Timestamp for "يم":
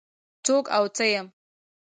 1.13-1.27